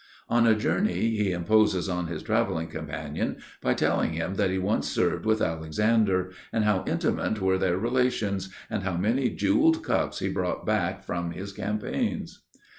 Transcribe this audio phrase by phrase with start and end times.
[0.29, 4.87] On a journey he imposes on his travelling companion by telling him that he once
[4.87, 10.27] served with Alexander, and how intimate were their relations, and how many jewelled cups he
[10.27, 12.41] brought back from his campaigns.